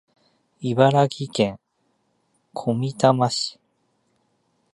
[0.63, 1.59] 茨城県
[2.53, 3.59] 小美玉市